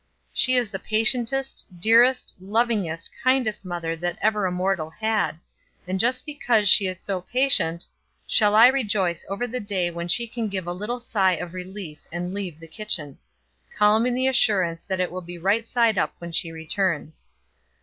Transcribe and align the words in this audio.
She 0.33 0.55
is 0.55 0.71
the 0.71 0.79
patientest, 0.79 1.63
dearest, 1.79 2.33
lovingest, 2.41 3.11
kindest 3.23 3.63
mother 3.63 3.95
that 3.97 4.17
ever 4.19 4.47
a 4.47 4.51
mortal 4.51 4.89
had, 4.89 5.37
and 5.87 5.99
just 5.99 6.25
because 6.25 6.67
she 6.67 6.87
is 6.87 6.99
so 6.99 7.21
patient 7.21 7.87
shall 8.25 8.55
I 8.55 8.65
rejoice 8.69 9.23
over 9.29 9.45
the 9.45 9.59
day 9.59 9.91
when 9.91 10.07
she 10.07 10.25
can 10.25 10.47
give 10.49 10.65
a 10.65 10.73
little 10.73 10.99
sigh 10.99 11.33
of 11.35 11.53
relief 11.53 12.03
and 12.11 12.33
leave 12.33 12.57
the 12.59 12.67
kitchen, 12.67 13.19
calm 13.77 14.07
in 14.07 14.15
the 14.15 14.25
assurance 14.25 14.83
that 14.85 14.99
it 14.99 15.11
will 15.11 15.21
be 15.21 15.37
right 15.37 15.67
side 15.67 15.99
up 15.99 16.15
when 16.17 16.31
she 16.31 16.51
returns. 16.51 17.27